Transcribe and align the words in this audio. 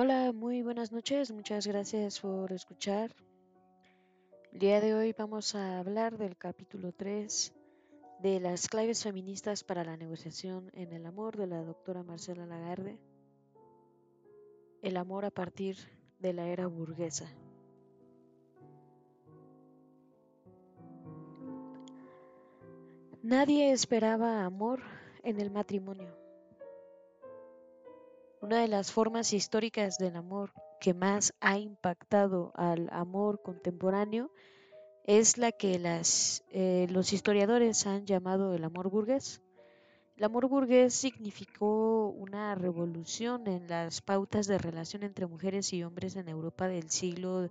Hola, 0.00 0.30
muy 0.32 0.62
buenas 0.62 0.92
noches, 0.92 1.32
muchas 1.32 1.66
gracias 1.66 2.20
por 2.20 2.52
escuchar. 2.52 3.16
El 4.52 4.60
día 4.60 4.80
de 4.80 4.94
hoy 4.94 5.12
vamos 5.18 5.56
a 5.56 5.80
hablar 5.80 6.18
del 6.18 6.36
capítulo 6.36 6.92
3 6.92 7.52
de 8.20 8.38
las 8.38 8.68
claves 8.68 9.02
feministas 9.02 9.64
para 9.64 9.82
la 9.82 9.96
negociación 9.96 10.70
en 10.72 10.92
el 10.92 11.04
amor 11.04 11.36
de 11.36 11.48
la 11.48 11.64
doctora 11.64 12.04
Marcela 12.04 12.46
Lagarde. 12.46 13.00
El 14.82 14.96
amor 14.98 15.24
a 15.24 15.32
partir 15.32 15.76
de 16.20 16.32
la 16.32 16.46
era 16.46 16.68
burguesa. 16.68 17.26
Nadie 23.24 23.72
esperaba 23.72 24.44
amor 24.44 24.80
en 25.24 25.40
el 25.40 25.50
matrimonio. 25.50 26.27
Una 28.40 28.60
de 28.60 28.68
las 28.68 28.92
formas 28.92 29.32
históricas 29.32 29.98
del 29.98 30.14
amor 30.14 30.52
que 30.80 30.94
más 30.94 31.34
ha 31.40 31.58
impactado 31.58 32.52
al 32.54 32.88
amor 32.92 33.42
contemporáneo 33.42 34.30
es 35.02 35.38
la 35.38 35.50
que 35.50 35.80
eh, 36.50 36.86
los 36.88 37.12
historiadores 37.12 37.84
han 37.88 38.06
llamado 38.06 38.54
el 38.54 38.62
amor 38.62 38.90
burgués. 38.90 39.42
El 40.16 40.22
amor 40.22 40.48
burgués 40.48 40.94
significó 40.94 42.10
una 42.10 42.54
revolución 42.54 43.48
en 43.48 43.66
las 43.66 44.02
pautas 44.02 44.46
de 44.46 44.58
relación 44.58 45.02
entre 45.02 45.26
mujeres 45.26 45.72
y 45.72 45.82
hombres 45.82 46.14
en 46.14 46.28
Europa 46.28 46.68
del 46.68 46.90
siglo 46.90 47.50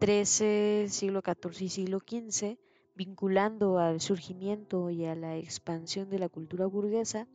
XIII, 0.00 0.88
siglo 0.88 1.20
XIV 1.20 1.62
y 1.62 1.68
siglo 1.68 1.98
XV, 1.98 2.58
vinculando 2.94 3.80
al 3.80 4.00
surgimiento 4.00 4.88
y 4.88 5.04
a 5.04 5.16
la 5.16 5.36
expansión 5.36 6.10
de 6.10 6.20
la 6.20 6.28
cultura 6.28 6.66
burguesa 6.66 7.26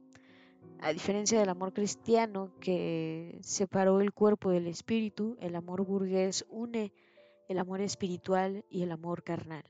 a 0.81 0.93
diferencia 0.93 1.39
del 1.39 1.49
amor 1.49 1.73
cristiano 1.73 2.51
que 2.59 3.37
separó 3.41 4.01
el 4.01 4.13
cuerpo 4.13 4.49
del 4.49 4.67
espíritu, 4.67 5.37
el 5.39 5.55
amor 5.55 5.85
burgués 5.85 6.45
une 6.49 6.91
el 7.47 7.59
amor 7.59 7.81
espiritual 7.81 8.65
y 8.69 8.83
el 8.83 8.91
amor 8.91 9.23
carnal. 9.23 9.63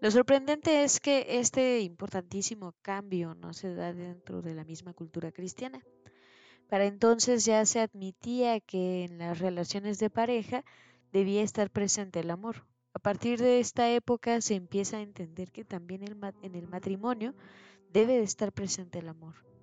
Lo 0.00 0.10
sorprendente 0.10 0.84
es 0.84 1.00
que 1.00 1.26
este 1.40 1.80
importantísimo 1.80 2.74
cambio 2.82 3.34
no 3.34 3.52
se 3.52 3.74
da 3.74 3.92
dentro 3.92 4.40
de 4.40 4.54
la 4.54 4.64
misma 4.64 4.94
cultura 4.94 5.32
cristiana. 5.32 5.84
Para 6.68 6.86
entonces 6.86 7.44
ya 7.44 7.64
se 7.66 7.80
admitía 7.80 8.60
que 8.60 9.04
en 9.04 9.18
las 9.18 9.38
relaciones 9.38 9.98
de 9.98 10.10
pareja 10.10 10.64
debía 11.12 11.42
estar 11.42 11.70
presente 11.70 12.20
el 12.20 12.30
amor. 12.30 12.66
A 12.94 12.98
partir 12.98 13.40
de 13.40 13.60
esta 13.60 13.90
época 13.90 14.40
se 14.40 14.54
empieza 14.54 14.98
a 14.98 15.02
entender 15.02 15.50
que 15.50 15.64
también 15.64 16.02
en 16.42 16.54
el 16.54 16.68
matrimonio 16.68 17.34
debe 17.92 18.14
de 18.14 18.22
estar 18.22 18.52
presente 18.52 19.00
el 19.00 19.08
amor. 19.08 19.53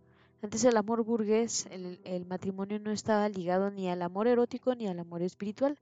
Antes 0.44 0.64
el 0.66 0.75
amor 0.75 1.03
burgués, 1.03 1.67
el, 1.67 2.25
matrimonio 2.25 2.80
no 2.80 2.92
estaba 2.92 3.30
ligado 3.30 3.70
ni 3.70 3.89
al 3.89 4.02
amor 4.02 4.28
erótico 4.28 4.73
ni 4.73 4.88
al 4.88 5.00
amor 5.00 5.22
espiritual. 5.22 5.80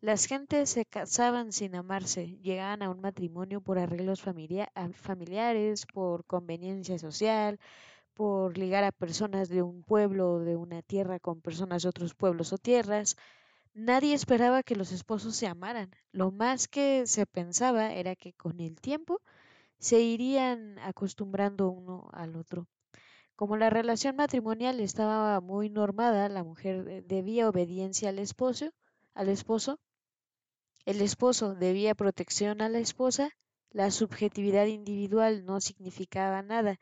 Las 0.00 0.24
gentes 0.24 0.70
se 0.70 0.86
casaban 0.86 1.52
sin 1.52 1.74
amarse, 1.74 2.38
llegaban 2.42 2.82
a 2.82 2.88
un 2.90 3.02
matrimonio 3.02 3.60
por 3.60 3.78
arreglos 3.78 4.22
familiares, 4.22 5.86
por 5.92 6.24
conveniencia 6.24 6.98
social, 6.98 7.60
por 8.14 8.56
ligar 8.56 8.84
a 8.84 8.92
personas 8.92 9.50
de 9.50 9.60
un 9.60 9.82
pueblo 9.82 10.34
o 10.34 10.38
de 10.40 10.56
una 10.56 10.80
tierra 10.80 11.20
con 11.20 11.42
personas 11.42 11.82
de 11.82 11.90
otros 11.90 12.14
pueblos 12.14 12.54
o 12.54 12.58
tierras. 12.58 13.16
Nadie 13.74 14.14
esperaba 14.14 14.62
que 14.62 14.76
los 14.76 14.90
esposos 14.90 15.36
se 15.36 15.46
amaran. 15.46 15.90
Lo 16.12 16.30
más 16.30 16.66
que 16.66 17.06
se 17.06 17.26
pensaba 17.26 17.92
era 17.92 18.16
que 18.16 18.32
con 18.32 18.60
el 18.60 18.80
tiempo 18.80 19.20
se 19.78 20.00
irían 20.00 20.78
acostumbrando 20.78 21.68
uno 21.68 22.08
al 22.12 22.36
otro. 22.36 22.66
Como 23.38 23.56
la 23.56 23.70
relación 23.70 24.16
matrimonial 24.16 24.80
estaba 24.80 25.40
muy 25.40 25.70
normada, 25.70 26.28
la 26.28 26.42
mujer 26.42 27.04
debía 27.06 27.48
obediencia 27.48 28.08
al 28.08 28.18
esposo, 28.18 28.72
al 29.14 29.28
esposo, 29.28 29.78
el 30.84 31.00
esposo 31.00 31.54
debía 31.54 31.94
protección 31.94 32.60
a 32.62 32.68
la 32.68 32.80
esposa, 32.80 33.30
la 33.70 33.92
subjetividad 33.92 34.66
individual 34.66 35.46
no 35.46 35.60
significaba 35.60 36.42
nada 36.42 36.80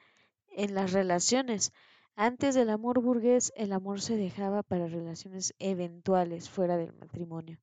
en 0.49 0.75
las 0.75 0.93
relaciones. 0.93 1.73
Antes 2.15 2.55
del 2.55 2.71
amor 2.71 3.03
burgués, 3.03 3.53
el 3.55 3.75
amor 3.75 4.01
se 4.01 4.17
dejaba 4.17 4.63
para 4.63 4.87
relaciones 4.87 5.55
eventuales 5.59 6.49
fuera 6.49 6.79
del 6.79 6.95
matrimonio. 6.95 7.61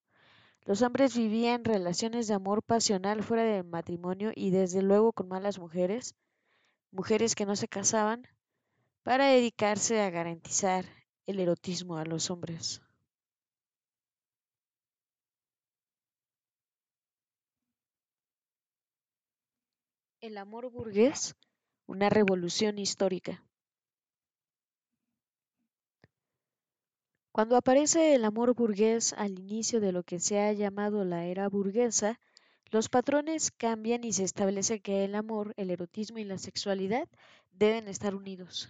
Los 0.66 0.84
hombres 0.84 1.18
vivían 1.18 1.66
relaciones 1.66 2.28
de 2.28 2.36
amor 2.36 2.62
pasional 2.62 3.24
fuera 3.24 3.44
del 3.44 3.64
matrimonio 3.64 4.32
y 4.36 4.52
desde 4.52 4.84
luego 4.84 5.14
con 5.14 5.30
malas 5.30 5.58
mujeres, 5.58 6.14
mujeres 6.92 7.34
que 7.34 7.48
no 7.48 7.56
se 7.56 7.68
casaban, 7.68 8.28
para 9.03 9.28
dedicarse 9.28 10.02
a 10.02 10.09
garantizar 10.09 10.86
el 11.25 11.40
erotismo 11.40 11.97
a 11.97 12.06
los 12.06 12.31
hombres. 12.31 12.81
El 20.22 20.38
amor 20.38 20.72
burgués, 20.72 21.36
una 21.86 22.09
revolución 22.09 22.80
histórica. 22.80 23.44
Cuando 27.34 27.58
aparece 27.58 28.16
el 28.16 28.24
amor 28.24 28.53
burgués 28.53 29.12
al 29.14 29.38
inicio 29.38 29.81
de 29.81 29.91
lo 29.91 30.03
que 30.03 30.20
se 30.20 30.40
ha 30.40 30.53
llamado 30.53 31.03
la 31.03 31.25
era 31.25 31.50
burguesa, 31.50 32.22
los 32.72 32.88
patrones 32.88 33.52
cambian 33.52 34.06
y 34.06 34.14
se 34.14 34.24
establece 34.24 34.80
que 34.80 35.03
el 35.03 35.16
amor, 35.16 35.53
el 35.58 35.72
erotismo 35.72 36.20
y 36.20 36.24
la 36.24 36.38
sexualidad 36.38 37.09
deben 37.52 37.88
estar 37.90 38.16
unidos. 38.16 38.70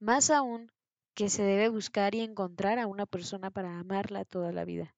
Más 0.00 0.30
aún 0.30 0.72
que 1.14 1.28
se 1.28 1.42
debe 1.42 1.68
buscar 1.68 2.14
y 2.14 2.20
encontrar 2.20 2.78
a 2.78 2.86
una 2.86 3.04
persona 3.04 3.50
para 3.50 3.78
amarla 3.78 4.24
toda 4.24 4.50
la 4.50 4.64
vida. 4.64 4.94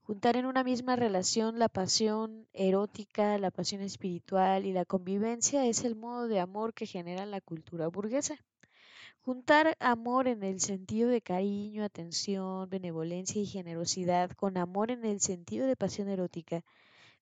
Juntar 0.00 0.38
en 0.38 0.46
una 0.46 0.64
misma 0.64 0.96
relación 0.96 1.58
la 1.58 1.68
pasión 1.68 2.48
erótica, 2.54 3.36
la 3.36 3.50
pasión 3.50 3.82
espiritual 3.82 4.64
y 4.64 4.72
la 4.72 4.86
convivencia 4.86 5.66
es 5.66 5.84
el 5.84 5.96
modo 5.96 6.28
de 6.28 6.40
amor 6.40 6.72
que 6.72 6.86
genera 6.86 7.26
la 7.26 7.42
cultura 7.42 7.88
burguesa. 7.88 8.38
Juntar 9.20 9.76
amor 9.80 10.28
en 10.28 10.44
el 10.44 10.60
sentido 10.60 11.10
de 11.10 11.20
cariño, 11.20 11.84
atención, 11.84 12.70
benevolencia 12.70 13.42
y 13.42 13.46
generosidad 13.46 14.30
con 14.30 14.56
amor 14.56 14.90
en 14.90 15.04
el 15.04 15.20
sentido 15.20 15.66
de 15.66 15.76
pasión 15.76 16.08
erótica 16.08 16.64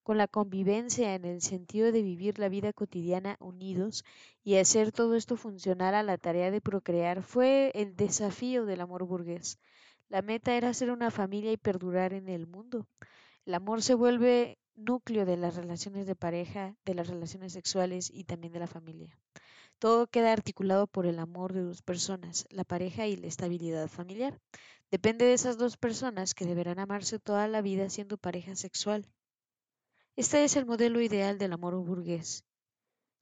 con 0.09 0.17
la 0.17 0.27
convivencia 0.27 1.15
en 1.15 1.27
el 1.27 1.43
sentido 1.43 1.93
de 1.93 2.01
vivir 2.01 2.39
la 2.39 2.49
vida 2.49 2.73
cotidiana 2.73 3.37
unidos 3.41 4.07
y 4.43 4.55
hacer 4.55 4.91
todo 4.91 5.15
esto 5.17 5.37
funcionar 5.37 5.95
a 5.95 6.03
la 6.03 6.17
tarea 6.17 6.51
de 6.51 6.63
procrear 6.63 7.23
fue 7.23 7.71
el 7.75 7.95
desafío 7.95 8.65
del 8.65 8.81
amor 8.81 9.05
burgués. 9.05 9.59
La 10.09 10.23
meta 10.23 10.55
era 10.55 10.73
ser 10.73 10.93
una 10.93 11.11
familia 11.11 11.53
y 11.53 11.59
perdurar 11.59 12.15
en 12.15 12.31
el 12.31 12.47
mundo. 12.47 12.87
El 13.45 13.53
amor 13.53 13.83
se 13.83 13.93
vuelve 13.93 14.57
núcleo 14.77 15.27
de 15.27 15.37
las 15.37 15.57
relaciones 15.57 16.07
de 16.07 16.17
pareja, 16.17 16.75
de 16.87 16.95
las 16.95 17.09
relaciones 17.09 17.53
sexuales 17.53 18.11
y 18.11 18.25
también 18.25 18.55
de 18.55 18.61
la 18.61 18.67
familia. 18.67 19.15
Todo 19.79 20.07
queda 20.07 20.33
articulado 20.33 20.87
por 20.87 21.05
el 21.05 21.19
amor 21.19 21.53
de 21.53 21.65
dos 21.65 21.83
personas, 21.83 22.47
la 22.49 22.65
pareja 22.65 23.07
y 23.07 23.17
la 23.17 23.27
estabilidad 23.27 23.89
familiar. 23.89 24.41
Depende 24.91 25.27
de 25.27 25.35
esas 25.35 25.59
dos 25.59 25.77
personas 25.77 26.33
que 26.33 26.47
deberán 26.47 26.79
amarse 26.79 27.19
toda 27.19 27.47
la 27.47 27.61
vida 27.61 27.91
siendo 27.91 28.17
pareja 28.17 28.57
sexual. 28.57 29.07
Este 30.19 30.43
es 30.43 30.57
el 30.57 30.67
modelo 30.67 31.01
ideal 31.01 31.39
del 31.39 31.53
amor 31.53 31.77
burgués. 31.77 32.45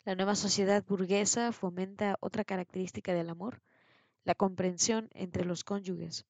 La 0.07 0.15
nueva 0.15 0.35
sociedad 0.35 0.83
burguesa 0.83 1.53
fomenta 1.53 2.17
otra 2.21 2.43
característica 2.43 3.13
del 3.13 3.29
amor, 3.29 3.61
la 4.25 4.35
comprensión 4.35 5.11
entre 5.13 5.45
los 5.45 5.63
cónyuges. 5.63 6.25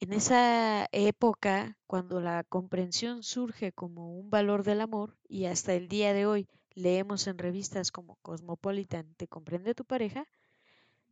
En 0.00 0.14
esa 0.14 0.88
época, 0.92 1.76
cuando 1.86 2.22
la 2.22 2.42
comprensión 2.42 3.22
surge 3.22 3.70
como 3.70 4.18
un 4.18 4.30
valor 4.30 4.64
del 4.64 4.80
amor, 4.80 5.14
y 5.28 5.44
hasta 5.44 5.74
el 5.74 5.88
día 5.88 6.14
de 6.14 6.24
hoy 6.24 6.48
leemos 6.70 7.26
en 7.26 7.36
revistas 7.36 7.92
como 7.92 8.16
Cosmopolitan, 8.22 9.12
¿te 9.18 9.28
comprende 9.28 9.74
tu 9.74 9.84
pareja? 9.84 10.26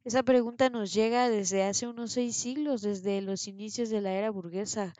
Esa 0.05 0.23
pregunta 0.23 0.71
nos 0.71 0.95
llega 0.95 1.29
desde 1.29 1.65
hace 1.65 1.87
unos 1.87 2.13
seis 2.13 2.35
siglos, 2.35 2.81
desde 2.81 3.21
los 3.21 3.47
inicios 3.47 3.91
de 3.91 4.01
la 4.01 4.13
era 4.13 4.31
burguesa, 4.31 4.95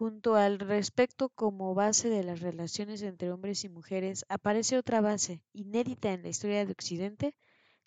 Junto 0.00 0.34
al 0.34 0.58
respecto 0.58 1.28
como 1.28 1.74
base 1.74 2.08
de 2.08 2.24
las 2.24 2.40
relaciones 2.40 3.02
entre 3.02 3.30
hombres 3.30 3.64
y 3.64 3.68
mujeres 3.68 4.24
aparece 4.30 4.78
otra 4.78 5.02
base, 5.02 5.42
inédita 5.52 6.14
en 6.14 6.22
la 6.22 6.30
historia 6.30 6.64
de 6.64 6.72
Occidente, 6.72 7.34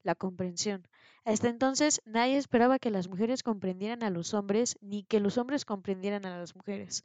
la 0.04 0.14
comprensión. 0.14 0.88
Hasta 1.26 1.50
entonces 1.50 2.04
nadie 2.06 2.38
esperaba 2.38 2.78
que 2.78 2.92
las 2.92 3.08
mujeres 3.08 3.42
comprendieran 3.42 4.04
a 4.04 4.12
los 4.12 4.36
hombres 4.36 4.78
ni 4.80 5.04
que 5.06 5.20
los 5.20 5.40
hombres 5.40 5.66
comprendieran 5.66 6.28
a 6.28 6.38
las 6.38 6.56
mujeres. 6.56 7.04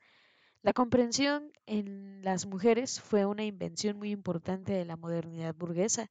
La 0.62 0.74
comprensión 0.74 1.52
en 1.64 2.22
las 2.22 2.44
mujeres 2.44 3.00
fue 3.00 3.24
una 3.24 3.44
invención 3.44 3.96
muy 3.96 4.10
importante 4.10 4.72
de 4.72 4.84
la 4.84 4.98
modernidad 4.98 5.54
burguesa. 5.54 6.10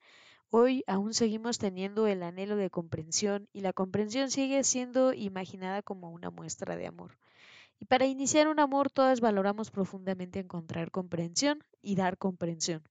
Hoy 0.49 0.83
aún 0.87 1.13
seguimos 1.13 1.59
teniendo 1.59 2.07
el 2.07 2.23
anhelo 2.23 2.55
de 2.55 2.71
comprensión 2.71 3.47
y 3.53 3.61
la 3.61 3.73
comprensión 3.73 4.31
sigue 4.31 4.63
siendo 4.63 5.13
imaginada 5.13 5.83
como 5.83 6.09
una 6.09 6.31
muestra 6.31 6.75
de 6.75 6.87
amor. 6.87 7.17
Y 7.79 7.85
para 7.85 8.05
iniciar 8.05 8.47
un 8.47 8.59
amor 8.59 8.89
todas 8.89 9.21
valoramos 9.21 9.71
profundamente 9.71 10.39
encontrar 10.39 10.91
comprensión 10.91 11.63
y 11.81 11.95
dar 11.95 12.17
comprensión. 12.17 12.83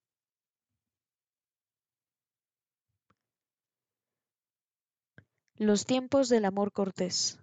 Los 5.58 5.86
tiempos 5.86 6.28
del 6.28 6.44
amor 6.44 6.70
cortés. 6.70 7.40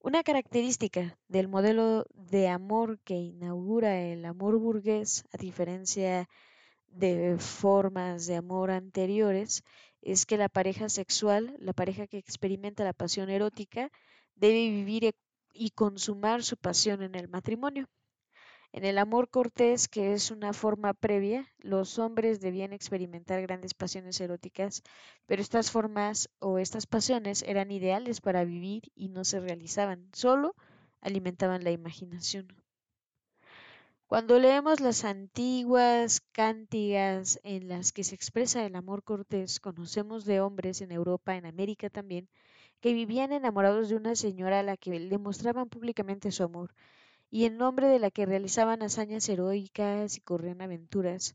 Una 0.00 0.22
característica 0.22 1.18
del 1.26 1.48
modelo 1.48 2.06
de 2.14 2.48
amor 2.48 3.00
que 3.00 3.16
inaugura 3.16 4.00
el 4.00 4.24
amor 4.24 4.56
burgués, 4.56 5.24
a 5.32 5.36
diferencia 5.36 6.28
de 6.86 7.36
formas 7.38 8.26
de 8.26 8.36
amor 8.36 8.70
anteriores, 8.70 9.64
es 10.00 10.24
que 10.26 10.36
la 10.36 10.48
pareja 10.48 10.88
sexual, 10.88 11.56
la 11.58 11.72
pareja 11.72 12.06
que 12.06 12.18
experimenta 12.18 12.84
la 12.84 12.92
pasión 12.92 13.28
erótica, 13.28 13.90
debe 14.38 14.70
vivir 14.70 15.04
e, 15.04 15.12
y 15.52 15.70
consumar 15.70 16.42
su 16.42 16.56
pasión 16.56 17.02
en 17.02 17.14
el 17.14 17.28
matrimonio. 17.28 17.88
En 18.72 18.84
el 18.84 18.98
amor 18.98 19.30
cortés, 19.30 19.88
que 19.88 20.12
es 20.12 20.30
una 20.30 20.52
forma 20.52 20.92
previa, 20.92 21.50
los 21.58 21.98
hombres 21.98 22.40
debían 22.40 22.72
experimentar 22.72 23.40
grandes 23.40 23.72
pasiones 23.74 24.20
eróticas, 24.20 24.82
pero 25.26 25.40
estas 25.40 25.70
formas 25.70 26.28
o 26.38 26.58
estas 26.58 26.86
pasiones 26.86 27.42
eran 27.42 27.70
ideales 27.70 28.20
para 28.20 28.44
vivir 28.44 28.82
y 28.94 29.08
no 29.08 29.24
se 29.24 29.40
realizaban, 29.40 30.08
solo 30.12 30.54
alimentaban 31.00 31.64
la 31.64 31.70
imaginación. 31.70 32.48
Cuando 34.06 34.38
leemos 34.38 34.80
las 34.80 35.04
antiguas 35.04 36.22
cántigas 36.32 37.40
en 37.42 37.68
las 37.68 37.92
que 37.92 38.04
se 38.04 38.14
expresa 38.14 38.64
el 38.64 38.74
amor 38.74 39.02
cortés, 39.02 39.60
conocemos 39.60 40.24
de 40.24 40.40
hombres 40.40 40.80
en 40.80 40.92
Europa, 40.92 41.36
en 41.36 41.44
América 41.44 41.90
también, 41.90 42.28
que 42.80 42.92
vivían 42.92 43.32
enamorados 43.32 43.88
de 43.88 43.96
una 43.96 44.14
señora 44.14 44.60
a 44.60 44.62
la 44.62 44.76
que 44.76 44.98
le 44.98 45.18
mostraban 45.18 45.68
públicamente 45.68 46.32
su 46.32 46.42
amor, 46.42 46.74
y 47.30 47.44
en 47.44 47.58
nombre 47.58 47.88
de 47.88 47.98
la 47.98 48.10
que 48.10 48.26
realizaban 48.26 48.82
hazañas 48.82 49.28
heroicas 49.28 50.16
y 50.16 50.20
corrían 50.20 50.62
aventuras, 50.62 51.34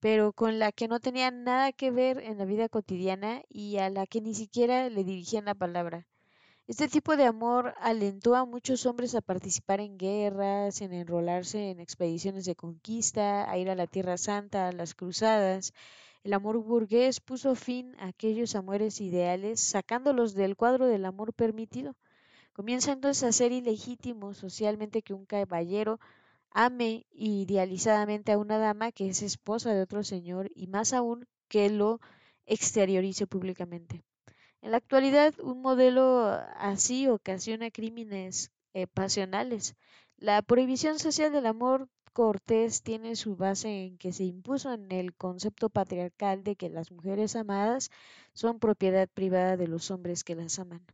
pero 0.00 0.32
con 0.32 0.58
la 0.58 0.72
que 0.72 0.88
no 0.88 1.00
tenían 1.00 1.44
nada 1.44 1.72
que 1.72 1.90
ver 1.90 2.18
en 2.18 2.38
la 2.38 2.44
vida 2.44 2.68
cotidiana 2.68 3.42
y 3.48 3.78
a 3.78 3.90
la 3.90 4.06
que 4.06 4.20
ni 4.20 4.34
siquiera 4.34 4.88
le 4.88 5.04
dirigían 5.04 5.46
la 5.46 5.54
palabra. 5.54 6.06
Este 6.68 6.86
tipo 6.86 7.16
de 7.16 7.24
amor 7.24 7.74
alentó 7.80 8.34
a 8.36 8.44
muchos 8.44 8.84
hombres 8.84 9.14
a 9.14 9.22
participar 9.22 9.80
en 9.80 9.96
guerras, 9.96 10.82
en 10.82 10.92
enrolarse 10.92 11.70
en 11.70 11.80
expediciones 11.80 12.44
de 12.44 12.56
conquista, 12.56 13.50
a 13.50 13.56
ir 13.56 13.70
a 13.70 13.74
la 13.74 13.86
Tierra 13.86 14.18
Santa, 14.18 14.68
a 14.68 14.72
las 14.72 14.94
cruzadas. 14.94 15.72
El 16.24 16.32
amor 16.32 16.58
burgués 16.58 17.20
puso 17.20 17.54
fin 17.54 17.94
a 17.98 18.08
aquellos 18.08 18.54
amores 18.54 19.00
ideales, 19.00 19.60
sacándolos 19.60 20.34
del 20.34 20.56
cuadro 20.56 20.86
del 20.86 21.04
amor 21.04 21.32
permitido. 21.32 21.94
Comienza 22.52 22.92
entonces 22.92 23.22
a 23.22 23.32
ser 23.32 23.52
ilegítimo 23.52 24.34
socialmente 24.34 25.02
que 25.02 25.14
un 25.14 25.26
caballero 25.26 26.00
ame 26.50 27.06
idealizadamente 27.12 28.32
a 28.32 28.38
una 28.38 28.58
dama 28.58 28.90
que 28.90 29.08
es 29.08 29.22
esposa 29.22 29.72
de 29.72 29.82
otro 29.82 30.02
señor 30.02 30.50
y 30.54 30.66
más 30.66 30.92
aún 30.92 31.26
que 31.48 31.70
lo 31.70 32.00
exteriorice 32.46 33.26
públicamente. 33.26 34.02
En 34.60 34.72
la 34.72 34.78
actualidad, 34.78 35.38
un 35.40 35.62
modelo 35.62 36.24
así 36.56 37.06
ocasiona 37.06 37.70
crímenes 37.70 38.50
eh, 38.74 38.86
pasionales. 38.88 39.76
La 40.16 40.42
prohibición 40.42 40.98
social 40.98 41.30
del 41.32 41.46
amor 41.46 41.88
cortés 42.18 42.82
tiene 42.82 43.14
su 43.14 43.36
base 43.36 43.68
en 43.86 43.96
que 43.96 44.12
se 44.12 44.24
impuso 44.24 44.72
en 44.72 44.90
el 44.90 45.14
concepto 45.14 45.68
patriarcal 45.70 46.42
de 46.42 46.56
que 46.56 46.68
las 46.68 46.90
mujeres 46.90 47.36
amadas 47.36 47.92
son 48.32 48.58
propiedad 48.58 49.08
privada 49.08 49.56
de 49.56 49.68
los 49.68 49.92
hombres 49.92 50.24
que 50.24 50.34
las 50.34 50.58
aman. 50.58 50.84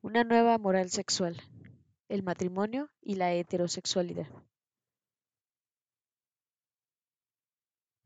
Una 0.00 0.24
nueva 0.24 0.56
moral 0.56 0.88
sexual, 0.88 1.36
el 2.08 2.22
matrimonio 2.22 2.88
y 3.02 3.16
la 3.16 3.34
heterosexualidad. 3.34 4.28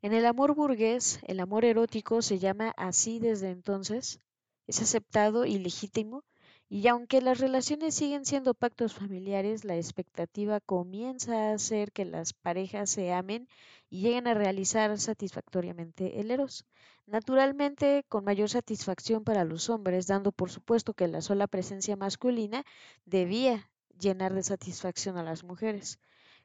En 0.02 0.12
el 0.12 0.26
amor 0.26 0.56
burgués, 0.56 1.20
el 1.22 1.38
amor 1.38 1.64
erótico 1.64 2.20
se 2.20 2.40
llama 2.40 2.74
así 2.76 3.20
desde 3.20 3.50
entonces, 3.50 4.18
es 4.66 4.82
aceptado 4.82 5.44
y 5.44 5.60
legítimo, 5.60 6.24
y 6.68 6.88
aunque 6.88 7.20
las 7.20 7.38
relaciones 7.38 7.94
siguen 7.94 8.24
siendo 8.24 8.54
pactos 8.54 8.94
familiares, 8.94 9.64
la 9.64 9.76
expectativa 9.76 10.60
comienza 10.60 11.50
a 11.50 11.54
hacer 11.54 11.92
que 11.92 12.04
las 12.04 12.32
parejas 12.32 12.90
se 12.90 13.12
amen 13.12 13.48
y 13.90 14.00
lleguen 14.00 14.26
a 14.26 14.34
realizar 14.34 14.98
satisfactoriamente 14.98 16.20
el 16.20 16.30
eros. 16.30 16.66
Naturalmente, 17.06 18.04
con 18.08 18.24
mayor 18.24 18.48
satisfacción 18.48 19.24
para 19.24 19.44
los 19.44 19.68
hombres, 19.70 20.06
dando 20.06 20.32
por 20.32 20.50
supuesto 20.50 20.94
que 20.94 21.06
la 21.06 21.20
sola 21.20 21.46
presencia 21.46 21.96
masculina 21.96 22.64
debía 23.04 23.70
llenar 23.98 24.34
de 24.34 24.42
satisfacción 24.42 25.18
a 25.18 25.22
las 25.22 25.44
mujeres. 25.44 25.98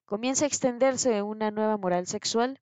Comienza 0.06 0.46
a 0.46 0.48
extenderse 0.48 1.22
una 1.22 1.52
nueva 1.52 1.78
moral 1.78 2.08
sexual 2.08 2.60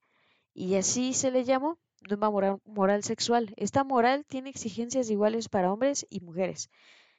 y 0.53 0.75
así 0.75 1.13
se 1.13 1.31
le 1.31 1.44
llamó 1.44 1.80
nueva 2.07 2.30
moral, 2.30 2.62
moral 2.65 3.03
sexual. 3.03 3.53
Esta 3.57 3.83
moral 3.83 4.25
tiene 4.25 4.50
exigencias 4.50 5.10
iguales 5.10 5.50
para 5.50 5.71
hombres 5.71 6.06
y 6.10 6.19
mujeres, 6.21 6.69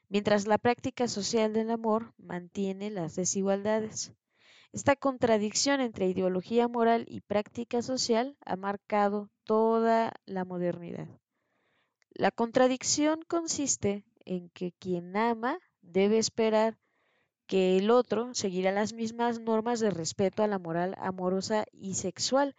mientras 0.09 0.47
la 0.47 0.59
práctica 0.59 1.09
social 1.09 1.53
del 1.53 1.71
amor 1.71 2.15
mantiene 2.17 2.91
las 2.91 3.17
desigualdades. 3.17 4.13
Esta 4.73 4.97
contradicción 4.97 5.81
entre 5.81 6.09
ideología 6.09 6.69
moral 6.69 7.07
y 7.09 7.21
práctica 7.21 7.81
social 7.83 8.37
ha 8.45 8.57
marcado 8.57 9.31
toda 9.45 10.13
la 10.27 10.45
modernidad. 10.45 11.09
La 12.11 12.31
contradicción 12.31 13.23
consiste 13.27 14.05
en 14.25 14.51
que 14.51 14.73
quien 14.73 15.17
ama 15.17 15.59
debe 15.81 16.19
esperar 16.19 16.79
que 17.47 17.79
el 17.79 17.91
otro 17.91 18.35
seguirá 18.35 18.73
las 18.73 18.93
mismas 18.93 19.41
normas 19.41 19.81
de 19.81 19.91
respeto 19.91 20.43
a 20.43 20.49
la 20.49 20.59
moral 20.59 20.95
amorosa 20.99 21.65
y 21.73 21.95
sexual, 21.95 22.55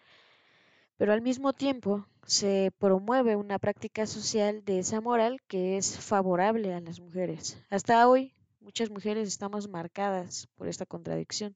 pero 1.00 1.14
al 1.14 1.22
mismo 1.22 1.54
tiempo 1.54 2.06
se 2.26 2.74
promueve 2.78 3.38
una 3.38 3.58
práctica 3.58 4.06
social 4.06 4.66
de 4.66 4.80
esa 4.80 5.00
moral 5.00 5.42
que 5.48 5.78
es 5.78 5.98
favorable 5.98 6.74
a 6.74 6.82
las 6.82 7.00
mujeres. 7.00 7.58
Hasta 7.70 8.06
hoy, 8.10 8.34
muchas 8.60 8.90
mujeres 8.90 9.30
estamos 9.30 9.70
marcadas 9.70 10.50
por 10.56 10.68
esta 10.68 10.86
contradicción. 10.86 11.56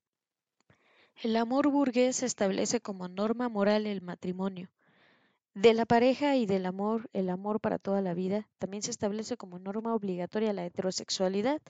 El 1.22 1.36
amor 1.36 1.68
burgués 1.68 2.24
establece 2.24 2.80
como 2.80 3.10
norma 3.10 3.50
moral 3.50 3.86
el 3.86 4.02
matrimonio. 4.02 4.70
De 5.54 5.74
la 5.74 5.86
pareja 5.86 6.38
y 6.38 6.46
del 6.46 6.66
amor, 6.66 7.10
el 7.12 7.30
amor 7.30 7.60
para 7.60 7.80
toda 7.80 8.02
la 8.02 8.14
vida, 8.14 8.48
también 8.60 8.82
se 8.82 8.92
establece 8.92 9.36
como 9.36 9.60
norma 9.60 9.94
obligatoria 9.94 10.54
la 10.54 10.66
heterosexualidad. 10.66 11.62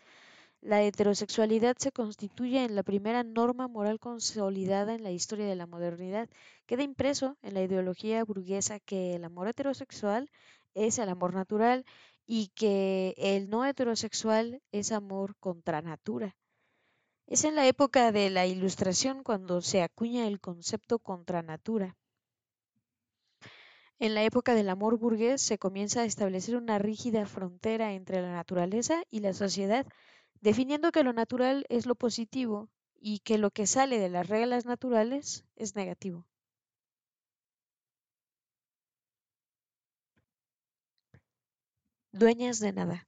La 0.63 0.81
heterosexualidad 0.81 1.75
se 1.77 1.91
constituye 1.91 2.63
en 2.63 2.73
la 2.73 2.83
primera 2.83 3.21
norma 3.23 3.67
moral 3.67 3.99
consolidada 3.99 4.95
en 4.95 5.03
la 5.03 5.11
historia 5.11 5.45
de 5.45 5.57
la 5.57 5.67
modernidad. 5.67 6.29
Queda 6.65 6.83
impreso 6.83 7.35
en 7.41 7.53
la 7.53 7.63
ideología 7.63 8.23
burguesa 8.23 8.79
que 8.79 9.15
el 9.15 9.25
amor 9.25 9.49
heterosexual 9.49 10.31
es 10.73 10.99
el 10.99 11.09
amor 11.09 11.33
natural 11.33 11.83
y 12.25 12.47
que 12.55 13.13
el 13.17 13.49
no 13.49 13.65
heterosexual 13.65 14.61
es 14.71 14.93
amor 14.93 15.35
contra 15.35 15.81
natura. 15.81 16.37
Es 17.27 17.43
en 17.43 17.55
la 17.55 17.67
época 17.67 18.13
de 18.13 18.29
la 18.29 18.45
Ilustración 18.45 19.21
cuando 19.21 19.59
se 19.59 19.81
acuña 19.81 20.27
el 20.27 20.39
concepto 20.39 20.97
contra 20.97 21.41
natura. 21.41 21.97
En 23.99 24.13
la 24.13 24.23
época 24.23 24.55
del 24.55 24.69
amor 24.69 24.97
burgués 24.97 25.41
se 25.41 25.57
comienza 25.57 26.03
a 26.03 26.05
establecer 26.05 26.55
una 26.55 26.79
rígida 26.79 27.25
frontera 27.25 27.91
entre 27.91 28.21
la 28.21 28.31
naturaleza 28.31 29.03
y 29.11 29.19
la 29.19 29.33
sociedad, 29.33 29.85
definiendo 30.43 30.91
que 30.91 31.03
lo 31.03 31.13
natural 31.13 31.65
es 31.69 31.85
lo 31.85 31.95
positivo 31.95 32.69
y 32.99 33.19
que 33.19 33.37
lo 33.37 33.49
que 33.51 33.65
sale 33.65 33.97
de 33.97 34.09
las 34.09 34.27
reglas 34.27 34.65
naturales 34.65 35.45
es 35.55 35.73
negativo. 35.75 36.27
Dueñas 42.11 42.59
de 42.59 42.73
nada. 42.73 43.07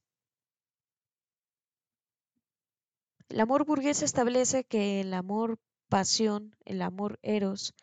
El 3.27 3.41
amor 3.41 3.65
burgués 3.65 4.01
establece 4.01 4.63
que 4.63 5.01
el 5.01 5.13
amor 5.13 5.59
pasión, 5.89 6.55
el 6.63 6.81
amor 6.81 7.19
eros, 7.21 7.75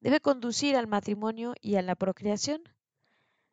debe 0.00 0.20
conducir 0.20 0.76
al 0.76 0.86
matrimonio 0.86 1.54
y 1.60 1.74
a 1.74 1.82
la 1.82 1.96
procreación. 1.96 2.62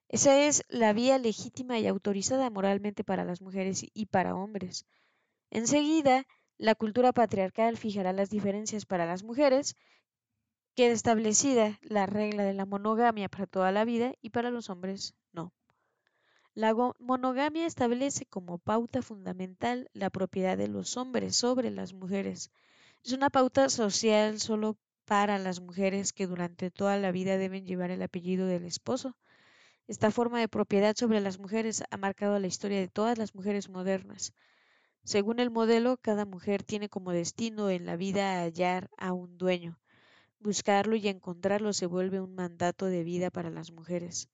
Esa 0.09 0.39
es 0.43 0.63
la 0.69 0.93
vía 0.93 1.17
legítima 1.17 1.79
y 1.79 1.87
autorizada 1.87 2.51
moralmente 2.51 3.03
para 3.03 3.25
las 3.25 3.41
mujeres 3.41 3.83
y 3.95 4.05
para 4.05 4.35
hombres. 4.35 4.85
Enseguida, 5.51 6.25
la 6.57 6.75
cultura 6.75 7.11
patriarcal 7.13 7.77
fijará 7.77 8.13
las 8.13 8.29
diferencias 8.29 8.85
para 8.85 9.05
las 9.05 9.23
mujeres, 9.23 9.75
queda 10.75 10.93
establecida 10.93 11.79
la 11.81 12.05
regla 12.05 12.43
de 12.43 12.53
la 12.53 12.65
monogamia 12.65 13.29
para 13.29 13.47
toda 13.47 13.71
la 13.71 13.85
vida 13.85 14.13
y 14.21 14.29
para 14.29 14.51
los 14.51 14.69
hombres 14.69 15.15
no. 15.33 15.53
La 16.53 16.75
monogamia 16.99 17.65
establece 17.65 18.25
como 18.25 18.57
pauta 18.57 19.01
fundamental 19.01 19.89
la 19.93 20.09
propiedad 20.09 20.57
de 20.57 20.67
los 20.67 20.97
hombres 20.97 21.35
sobre 21.35 21.71
las 21.71 21.93
mujeres. 21.93 22.51
Es 23.03 23.13
una 23.13 23.29
pauta 23.29 23.69
social 23.69 24.39
solo 24.39 24.77
para 25.05 25.39
las 25.39 25.61
mujeres 25.61 26.11
que 26.11 26.27
durante 26.27 26.69
toda 26.69 26.97
la 26.97 27.11
vida 27.11 27.37
deben 27.37 27.65
llevar 27.65 27.91
el 27.91 28.01
apellido 28.01 28.45
del 28.45 28.65
esposo. 28.65 29.15
Esta 29.87 30.11
forma 30.11 30.39
de 30.39 30.47
propiedad 30.47 30.95
sobre 30.95 31.19
las 31.19 31.39
mujeres 31.39 31.83
ha 31.89 31.97
marcado 31.97 32.37
la 32.39 32.47
historia 32.47 32.79
de 32.79 32.87
todas 32.87 33.17
las 33.17 33.33
mujeres 33.33 33.69
modernas. 33.69 34.33
Según 35.03 35.39
el 35.39 35.49
modelo, 35.49 35.97
cada 35.97 36.25
mujer 36.25 36.63
tiene 36.63 36.89
como 36.89 37.11
destino 37.11 37.69
en 37.69 37.85
la 37.85 37.95
vida 37.95 38.41
hallar 38.41 38.89
a 38.97 39.13
un 39.13 39.37
dueño. 39.37 39.79
Buscarlo 40.39 40.95
y 40.95 41.07
encontrarlo 41.07 41.73
se 41.73 41.85
vuelve 41.85 42.21
un 42.21 42.35
mandato 42.35 42.85
de 42.85 43.03
vida 43.03 43.29
para 43.29 43.49
las 43.49 43.71
mujeres. 43.71 44.29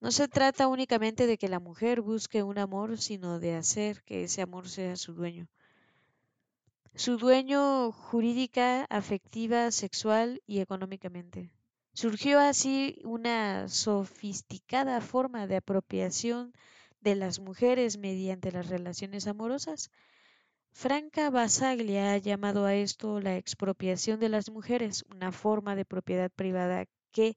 No 0.00 0.10
se 0.10 0.28
trata 0.28 0.68
únicamente 0.68 1.26
de 1.26 1.38
que 1.38 1.48
la 1.48 1.58
mujer 1.58 2.02
busque 2.02 2.42
un 2.42 2.58
amor, 2.58 2.98
sino 2.98 3.40
de 3.40 3.54
hacer 3.54 4.02
que 4.02 4.24
ese 4.24 4.42
amor 4.42 4.68
sea 4.68 4.96
su 4.96 5.14
dueño. 5.14 5.48
Su 6.94 7.16
dueño 7.16 7.92
jurídica, 7.92 8.84
afectiva, 8.90 9.70
sexual 9.70 10.42
y 10.46 10.60
económicamente. 10.60 11.50
Surgió 11.94 12.40
así 12.40 13.00
una 13.04 13.68
sofisticada 13.68 15.00
forma 15.00 15.46
de 15.46 15.56
apropiación 15.56 16.52
de 17.00 17.14
las 17.14 17.38
mujeres 17.38 17.98
mediante 17.98 18.52
las 18.52 18.68
relaciones 18.68 19.26
amorosas. 19.26 19.90
Franca 20.70 21.30
Basaglia 21.30 22.12
ha 22.12 22.18
llamado 22.18 22.66
a 22.66 22.74
esto 22.74 23.20
la 23.20 23.36
expropiación 23.36 24.20
de 24.20 24.28
las 24.28 24.50
mujeres, 24.50 25.04
una 25.10 25.32
forma 25.32 25.74
de 25.74 25.84
propiedad 25.84 26.30
privada 26.30 26.86
que, 27.12 27.36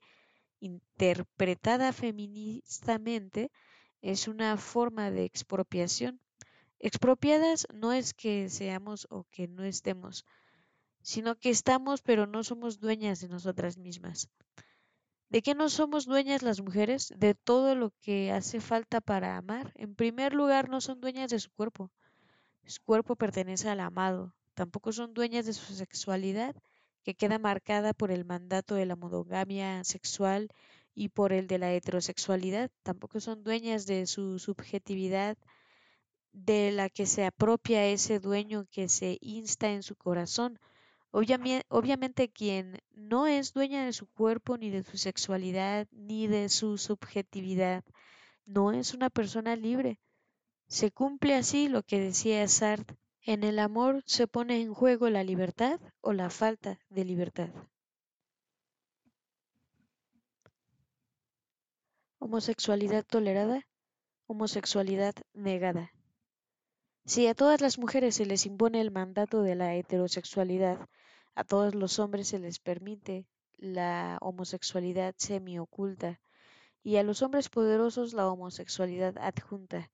interpretada 0.59 1.93
feministamente, 1.93 3.51
es 4.01 4.27
una 4.27 4.57
forma 4.57 5.11
de 5.11 5.23
expropiación. 5.25 6.19
Expropiadas 6.79 7.67
no 7.73 7.93
es 7.93 8.13
que 8.13 8.49
seamos 8.49 9.07
o 9.09 9.25
que 9.31 9.47
no 9.47 9.63
estemos, 9.63 10.25
sino 11.01 11.35
que 11.35 11.49
estamos 11.49 12.01
pero 12.01 12.27
no 12.27 12.43
somos 12.43 12.79
dueñas 12.79 13.19
de 13.21 13.29
nosotras 13.29 13.77
mismas. 13.77 14.29
¿De 15.29 15.43
qué 15.43 15.53
no 15.53 15.69
somos 15.69 16.05
dueñas 16.05 16.41
las 16.41 16.59
mujeres? 16.59 17.13
De 17.15 17.35
todo 17.35 17.75
lo 17.75 17.91
que 18.01 18.31
hace 18.31 18.59
falta 18.59 18.99
para 18.99 19.37
amar. 19.37 19.71
En 19.75 19.93
primer 19.93 20.33
lugar, 20.33 20.69
no 20.69 20.81
son 20.81 20.99
dueñas 21.01 21.29
de 21.29 21.39
su 21.39 21.51
cuerpo. 21.51 21.91
Su 22.65 22.81
cuerpo 22.83 23.15
pertenece 23.15 23.69
al 23.69 23.79
amado. 23.79 24.33
Tampoco 24.55 24.91
son 24.91 25.13
dueñas 25.13 25.45
de 25.45 25.53
su 25.53 25.73
sexualidad, 25.75 26.55
que 27.03 27.13
queda 27.13 27.37
marcada 27.37 27.93
por 27.93 28.11
el 28.11 28.25
mandato 28.25 28.73
de 28.73 28.87
la 28.87 28.95
monogamia 28.95 29.83
sexual 29.83 30.49
y 30.95 31.09
por 31.09 31.31
el 31.31 31.45
de 31.45 31.59
la 31.59 31.73
heterosexualidad. 31.73 32.71
Tampoco 32.81 33.19
son 33.19 33.43
dueñas 33.43 33.85
de 33.85 34.07
su 34.07 34.39
subjetividad, 34.39 35.37
de 36.33 36.71
la 36.71 36.89
que 36.89 37.05
se 37.05 37.25
apropia 37.25 37.85
ese 37.85 38.19
dueño 38.19 38.65
que 38.71 38.89
se 38.89 39.19
insta 39.21 39.69
en 39.69 39.83
su 39.83 39.95
corazón 39.95 40.59
Obviamente 41.11 42.29
quien 42.29 42.79
no 42.91 43.25
es 43.25 43.53
dueña 43.53 43.83
de 43.83 43.93
su 43.93 44.07
cuerpo, 44.07 44.57
ni 44.57 44.69
de 44.69 44.83
su 44.83 44.97
sexualidad, 44.97 45.87
ni 45.91 46.27
de 46.27 46.49
su 46.49 46.77
subjetividad, 46.77 47.83
no 48.45 48.71
es 48.71 48.93
una 48.93 49.09
persona 49.09 49.55
libre. 49.55 49.99
Se 50.67 50.91
cumple 50.91 51.35
así 51.35 51.67
lo 51.67 51.81
que 51.81 51.99
decía 51.99 52.47
Sartre, 52.47 52.97
en 53.21 53.43
el 53.43 53.59
amor 53.59 54.03
se 54.05 54.27
pone 54.27 54.61
en 54.61 54.73
juego 54.73 55.09
la 55.09 55.23
libertad 55.23 55.79
o 56.01 56.13
la 56.13 56.29
falta 56.29 56.79
de 56.89 57.05
libertad. 57.05 57.49
Homosexualidad 62.19 63.03
tolerada, 63.05 63.67
homosexualidad 64.27 65.15
negada. 65.33 65.91
Si 67.05 67.25
a 67.25 67.33
todas 67.33 67.61
las 67.61 67.79
mujeres 67.79 68.15
se 68.15 68.25
les 68.27 68.45
impone 68.45 68.79
el 68.81 68.91
mandato 68.91 69.41
de 69.41 69.55
la 69.55 69.73
heterosexualidad, 69.75 70.87
a 71.35 71.43
todos 71.43 71.75
los 71.75 71.99
hombres 71.99 72.27
se 72.29 72.39
les 72.39 72.59
permite 72.59 73.25
la 73.57 74.17
homosexualidad 74.21 75.15
semioculta 75.17 76.19
y 76.83 76.95
a 76.95 77.03
los 77.03 77.21
hombres 77.21 77.49
poderosos 77.49 78.13
la 78.13 78.27
homosexualidad 78.27 79.17
adjunta. 79.17 79.91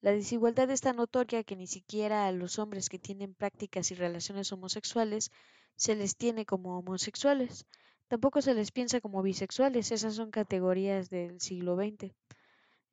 La 0.00 0.12
desigualdad 0.12 0.70
es 0.70 0.82
tan 0.82 0.96
notoria 0.96 1.42
que 1.44 1.56
ni 1.56 1.66
siquiera 1.66 2.26
a 2.26 2.32
los 2.32 2.58
hombres 2.58 2.88
que 2.88 2.98
tienen 2.98 3.34
prácticas 3.34 3.90
y 3.90 3.94
relaciones 3.94 4.52
homosexuales 4.52 5.30
se 5.76 5.94
les 5.94 6.16
tiene 6.16 6.44
como 6.44 6.78
homosexuales. 6.78 7.66
Tampoco 8.08 8.40
se 8.40 8.54
les 8.54 8.70
piensa 8.70 9.00
como 9.00 9.22
bisexuales, 9.22 9.90
esas 9.90 10.14
son 10.14 10.30
categorías 10.30 11.10
del 11.10 11.40
siglo 11.40 11.76
XX. 11.76 12.14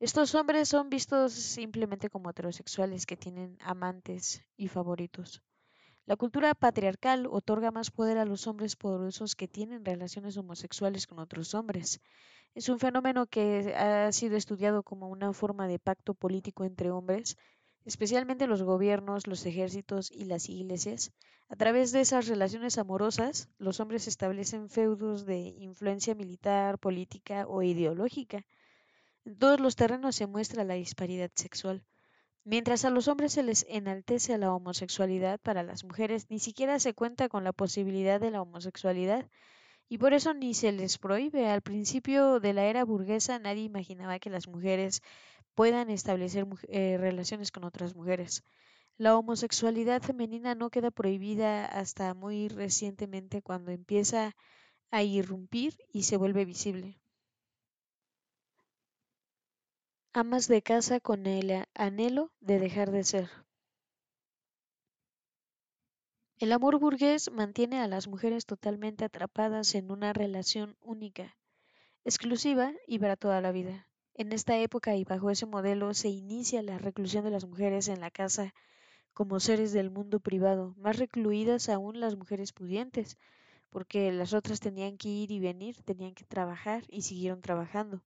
Estos 0.00 0.34
hombres 0.34 0.68
son 0.68 0.90
vistos 0.90 1.32
simplemente 1.32 2.10
como 2.10 2.30
heterosexuales 2.30 3.06
que 3.06 3.16
tienen 3.16 3.56
amantes 3.60 4.42
y 4.56 4.68
favoritos. 4.68 5.42
La 6.06 6.16
cultura 6.16 6.54
patriarcal 6.54 7.26
otorga 7.30 7.70
más 7.70 7.90
poder 7.90 8.18
a 8.18 8.26
los 8.26 8.46
hombres 8.46 8.76
poderosos 8.76 9.34
que 9.34 9.48
tienen 9.48 9.86
relaciones 9.86 10.36
homosexuales 10.36 11.06
con 11.06 11.18
otros 11.18 11.54
hombres. 11.54 12.02
Es 12.54 12.68
un 12.68 12.78
fenómeno 12.78 13.26
que 13.26 13.74
ha 13.74 14.12
sido 14.12 14.36
estudiado 14.36 14.82
como 14.82 15.08
una 15.08 15.32
forma 15.32 15.66
de 15.66 15.78
pacto 15.78 16.12
político 16.12 16.64
entre 16.64 16.90
hombres, 16.90 17.38
especialmente 17.86 18.46
los 18.46 18.62
gobiernos, 18.62 19.26
los 19.26 19.46
ejércitos 19.46 20.10
y 20.10 20.26
las 20.26 20.50
iglesias. 20.50 21.10
A 21.48 21.56
través 21.56 21.90
de 21.90 22.02
esas 22.02 22.28
relaciones 22.28 22.76
amorosas, 22.76 23.48
los 23.56 23.80
hombres 23.80 24.06
establecen 24.06 24.68
feudos 24.68 25.24
de 25.24 25.38
influencia 25.38 26.14
militar, 26.14 26.78
política 26.78 27.46
o 27.48 27.62
ideológica. 27.62 28.44
En 29.24 29.38
todos 29.38 29.58
los 29.58 29.74
terrenos 29.74 30.16
se 30.16 30.26
muestra 30.26 30.64
la 30.64 30.74
disparidad 30.74 31.30
sexual. 31.34 31.82
Mientras 32.44 32.84
a 32.84 32.90
los 32.90 33.08
hombres 33.08 33.32
se 33.32 33.42
les 33.42 33.66
enaltece 33.68 34.36
la 34.38 34.54
homosexualidad, 34.54 35.40
para 35.40 35.62
las 35.62 35.82
mujeres 35.82 36.26
ni 36.30 36.38
siquiera 36.38 36.78
se 36.78 36.94
cuenta 36.94 37.28
con 37.28 37.42
la 37.42 37.52
posibilidad 37.52 38.20
de 38.20 38.30
la 38.30 38.42
homosexualidad 38.42 39.28
y 39.88 39.98
por 39.98 40.12
eso 40.14 40.34
ni 40.34 40.54
se 40.54 40.72
les 40.72 40.98
prohíbe. 40.98 41.48
Al 41.48 41.62
principio 41.62 42.40
de 42.40 42.52
la 42.52 42.66
era 42.66 42.84
burguesa 42.84 43.38
nadie 43.38 43.62
imaginaba 43.62 44.18
que 44.18 44.30
las 44.30 44.46
mujeres 44.48 45.00
puedan 45.54 45.90
establecer 45.90 46.46
eh, 46.68 46.98
relaciones 46.98 47.50
con 47.50 47.64
otras 47.64 47.94
mujeres. 47.94 48.42
La 48.98 49.16
homosexualidad 49.16 50.02
femenina 50.02 50.54
no 50.54 50.70
queda 50.70 50.90
prohibida 50.90 51.64
hasta 51.66 52.14
muy 52.14 52.48
recientemente 52.48 53.42
cuando 53.42 53.72
empieza 53.72 54.36
a 54.90 55.02
irrumpir 55.02 55.76
y 55.92 56.04
se 56.04 56.16
vuelve 56.16 56.44
visible. 56.44 57.00
Amas 60.16 60.46
de 60.46 60.62
casa 60.62 61.00
con 61.00 61.26
el 61.26 61.66
anhelo 61.74 62.30
de 62.38 62.60
dejar 62.60 62.92
de 62.92 63.02
ser. 63.02 63.28
El 66.38 66.52
amor 66.52 66.78
burgués 66.78 67.32
mantiene 67.32 67.80
a 67.80 67.88
las 67.88 68.06
mujeres 68.06 68.46
totalmente 68.46 69.04
atrapadas 69.04 69.74
en 69.74 69.90
una 69.90 70.12
relación 70.12 70.76
única, 70.80 71.36
exclusiva 72.04 72.72
y 72.86 73.00
para 73.00 73.16
toda 73.16 73.40
la 73.40 73.50
vida. 73.50 73.88
En 74.14 74.32
esta 74.32 74.56
época 74.56 74.94
y 74.94 75.02
bajo 75.02 75.30
ese 75.30 75.46
modelo 75.46 75.92
se 75.94 76.10
inicia 76.10 76.62
la 76.62 76.78
reclusión 76.78 77.24
de 77.24 77.32
las 77.32 77.44
mujeres 77.44 77.88
en 77.88 78.00
la 78.00 78.12
casa 78.12 78.54
como 79.14 79.40
seres 79.40 79.72
del 79.72 79.90
mundo 79.90 80.20
privado, 80.20 80.76
más 80.78 80.98
recluidas 80.98 81.68
aún 81.68 81.98
las 81.98 82.16
mujeres 82.16 82.52
pudientes, 82.52 83.18
porque 83.68 84.12
las 84.12 84.32
otras 84.32 84.60
tenían 84.60 84.96
que 84.96 85.08
ir 85.08 85.32
y 85.32 85.40
venir, 85.40 85.82
tenían 85.82 86.14
que 86.14 86.24
trabajar 86.24 86.84
y 86.88 87.02
siguieron 87.02 87.40
trabajando. 87.40 88.02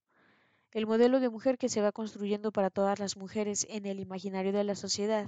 El 0.71 0.85
modelo 0.85 1.19
de 1.19 1.29
mujer 1.29 1.57
que 1.57 1.67
se 1.67 1.81
va 1.81 1.91
construyendo 1.91 2.51
para 2.51 2.69
todas 2.69 2.99
las 2.99 3.17
mujeres 3.17 3.65
en 3.69 3.87
el 3.87 3.99
imaginario 3.99 4.51
de 4.51 4.63
la 4.63 4.75
sociedad 4.75 5.27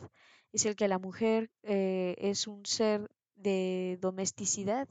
es 0.51 0.67
el 0.67 0.75
que 0.75 0.88
la 0.88 1.00
mujer 1.00 1.50
eh, 1.63 2.15
es 2.19 2.45
un 2.45 2.63
ser 2.65 3.10
de 3.36 3.98
domesticidad, 4.01 4.88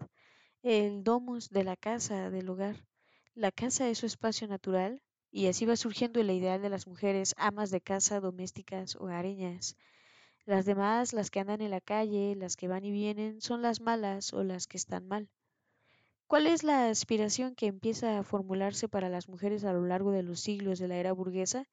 el 0.63 1.05
domus 1.05 1.51
de 1.51 1.63
la 1.63 1.77
casa, 1.77 2.31
del 2.31 2.49
hogar. 2.49 2.85
La 3.35 3.53
casa 3.53 3.89
es 3.89 3.99
su 3.99 4.07
espacio 4.07 4.49
natural 4.49 5.01
y 5.31 5.47
así 5.47 5.67
va 5.67 5.77
surgiendo 5.77 6.21
el 6.21 6.31
ideal 6.31 6.61
de 6.61 6.71
las 6.71 6.89
mujeres 6.89 7.33
amas 7.39 7.71
de 7.71 7.81
casa, 7.81 8.19
domésticas, 8.19 8.97
hogareñas. 8.97 9.77
Las 10.47 10.67
demás, 10.67 11.13
las 11.13 11.31
que 11.31 11.39
andan 11.39 11.61
en 11.61 11.71
la 11.71 11.81
calle, 11.81 12.35
las 12.35 12.57
que 12.57 12.67
van 12.67 12.85
y 12.85 12.91
vienen, 12.91 13.41
son 13.41 13.63
las 13.63 13.81
malas 13.81 14.33
o 14.33 14.43
las 14.43 14.67
que 14.67 14.79
están 14.79 15.07
mal. 15.07 15.29
¿Cuál 16.31 16.47
es 16.47 16.63
la 16.63 16.89
aspiración 16.89 17.57
que 17.57 17.67
empieza 17.67 18.17
a 18.17 18.23
formularse 18.23 18.87
para 18.89 19.09
las 19.09 19.29
mujeres 19.29 19.65
a 19.65 19.73
lo 19.73 19.85
largo 19.85 20.13
de 20.13 20.23
los 20.23 20.39
siglos 20.39 20.79
de 20.79 20.87
la 20.87 20.95
era 20.95 21.11
burguesa? 21.11 21.67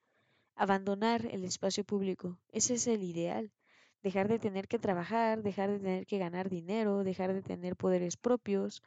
Abandonar 0.55 1.27
el 1.27 1.43
espacio 1.43 1.83
público. 1.83 2.39
Ese 2.51 2.73
es 2.73 2.87
el 2.87 3.03
ideal. 3.03 3.51
Dejar 4.01 4.27
de 4.27 4.39
tener 4.39 4.67
que 4.67 4.79
trabajar, 4.79 5.43
dejar 5.43 5.69
de 5.69 5.77
tener 5.77 6.05
que 6.07 6.17
ganar 6.17 6.49
dinero, 6.49 7.03
dejar 7.03 7.35
de 7.35 7.43
tener 7.43 7.75
poderes 7.75 8.17
propios. 8.17 8.81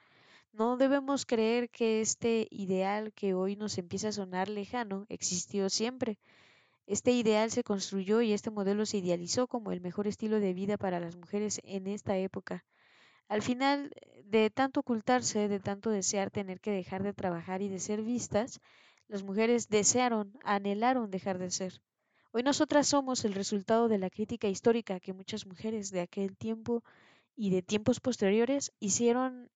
No 0.51 0.77
debemos 0.77 1.25
creer 1.25 1.71
que 1.71 2.01
este 2.01 2.49
ideal 2.51 3.13
que 3.13 3.35
hoy 3.35 3.55
nos 3.55 3.79
empieza 3.79 4.09
a 4.09 4.13
sonar 4.13 4.49
lejano 4.49 5.07
existió 5.09 5.71
siempre. 5.71 6.19
Este 6.89 7.13
ideal 7.13 7.53
se 7.53 7.63
construyó 7.63 8.23
y 8.23 8.33
este 8.33 8.51
modelo 8.51 8.87
se 8.87 8.99
idealizó 8.99 9.47
como 9.47 9.71
el 9.71 9.81
mejor 9.81 10.09
estilo 10.09 10.41
de 10.41 10.53
vida 10.53 10.79
para 10.79 10.99
las 10.99 11.15
mujeres 11.15 11.61
en 11.63 11.87
esta 11.87 12.19
época. 12.19 12.65
Al 13.31 13.43
final, 13.43 13.93
de 14.31 14.49
tanto 14.49 14.81
ocultarse, 14.81 15.49
de 15.49 15.61
tanto 15.61 15.91
desear 15.91 16.31
tener 16.31 16.61
que 16.61 16.71
dejar 16.71 17.03
de 17.03 17.13
trabajar 17.13 17.63
y 17.63 17.69
de 17.69 17.81
ser 17.81 18.03
vistas, 18.03 18.61
las 19.09 19.23
mujeres 19.25 19.69
desearon, 19.69 20.33
anhelaron 20.45 21.11
dejar 21.11 21.39
de 21.39 21.51
ser. 21.51 21.83
Hoy 22.33 22.45
nosotras 22.45 22.87
somos 22.87 23.25
el 23.25 23.35
resultado 23.35 23.89
de 23.89 23.99
la 23.99 24.09
crítica 24.09 24.47
histórica 24.47 25.01
que 25.01 25.13
muchas 25.13 25.47
mujeres 25.47 25.91
de 25.91 26.01
aquel 26.01 26.37
tiempo 26.37 26.85
y 27.35 27.51
de 27.51 27.63
tiempos 27.63 27.99
posteriores 27.99 28.73
hicieron 28.79 29.51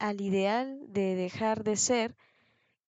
al 0.00 0.20
ideal 0.20 0.80
de 0.88 1.14
dejar 1.14 1.62
de 1.62 1.76
ser 1.76 2.16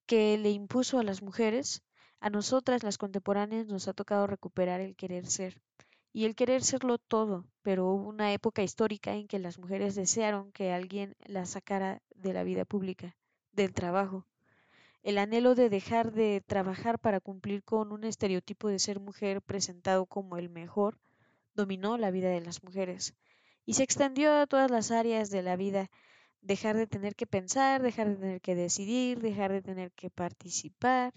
que 0.06 0.36
le 0.36 0.50
impuso 0.50 0.98
a 0.98 1.04
las 1.04 1.22
mujeres. 1.22 1.82
A 2.18 2.28
nosotras, 2.28 2.82
las 2.82 2.98
contemporáneas, 2.98 3.68
nos 3.68 3.86
ha 3.86 3.92
tocado 3.92 4.26
recuperar 4.26 4.80
el 4.80 4.96
querer 4.96 5.26
ser 5.26 5.62
y 6.12 6.24
el 6.24 6.34
querer 6.34 6.62
serlo 6.62 6.98
todo, 6.98 7.44
pero 7.62 7.86
hubo 7.90 8.08
una 8.08 8.32
época 8.32 8.62
histórica 8.62 9.14
en 9.14 9.28
que 9.28 9.38
las 9.38 9.58
mujeres 9.58 9.94
desearon 9.94 10.52
que 10.52 10.72
alguien 10.72 11.16
las 11.26 11.50
sacara 11.50 12.02
de 12.14 12.32
la 12.32 12.44
vida 12.44 12.64
pública, 12.64 13.16
del 13.52 13.72
trabajo. 13.72 14.26
el 15.02 15.18
anhelo 15.18 15.54
de 15.54 15.68
dejar 15.70 16.12
de 16.12 16.42
trabajar 16.46 16.98
para 16.98 17.20
cumplir 17.20 17.62
con 17.64 17.92
un 17.92 18.04
estereotipo 18.04 18.68
de 18.68 18.78
ser 18.78 19.00
mujer 19.00 19.42
presentado 19.42 20.06
como 20.06 20.36
el 20.36 20.48
mejor 20.50 20.98
dominó 21.54 21.96
la 21.98 22.10
vida 22.10 22.28
de 22.30 22.40
las 22.40 22.62
mujeres 22.62 23.14
y 23.66 23.74
se 23.74 23.82
extendió 23.82 24.32
a 24.34 24.46
todas 24.46 24.70
las 24.70 24.90
áreas 24.90 25.30
de 25.30 25.42
la 25.42 25.56
vida. 25.56 25.90
Dejar 26.42 26.76
de 26.76 26.86
tener 26.86 27.14
que 27.14 27.26
pensar, 27.26 27.82
dejar 27.82 28.08
de 28.08 28.16
tener 28.16 28.40
que 28.40 28.54
decidir, 28.54 29.20
dejar 29.20 29.52
de 29.52 29.62
tener 29.62 29.92
que 29.92 30.10
participar. 30.10 31.12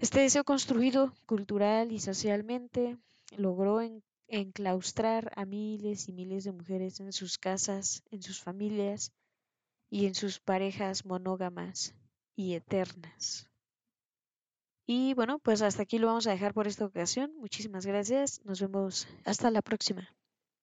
Este 0.00 0.20
deseo 0.20 0.44
construido 0.44 1.12
cultural 1.26 1.92
y 1.92 2.00
socialmente 2.00 2.96
logró 3.36 3.82
enclaustrar 4.28 5.30
a 5.36 5.44
miles 5.44 6.08
y 6.08 6.12
miles 6.12 6.44
de 6.44 6.52
mujeres 6.52 7.00
en 7.00 7.12
sus 7.12 7.36
casas, 7.36 8.02
en 8.10 8.22
sus 8.22 8.40
familias 8.40 9.12
y 9.90 10.06
en 10.06 10.14
sus 10.14 10.40
parejas 10.40 11.04
monógamas 11.04 11.94
y 12.34 12.54
eternas. 12.54 13.50
Y 14.86 15.12
bueno, 15.12 15.38
pues 15.38 15.60
hasta 15.60 15.82
aquí 15.82 15.98
lo 15.98 16.06
vamos 16.06 16.26
a 16.26 16.30
dejar 16.30 16.54
por 16.54 16.66
esta 16.66 16.86
ocasión. 16.86 17.32
Muchísimas 17.36 17.84
gracias. 17.84 18.40
Nos 18.44 18.60
vemos 18.62 19.06
hasta 19.26 19.50
la 19.50 19.60
próxima. 19.60 20.08